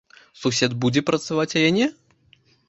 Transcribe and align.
Сусед 0.43 0.71
будзе 0.85 1.03
працаваць, 1.09 1.47
а 1.61 1.63
я 1.67 1.77
не? 1.77 1.87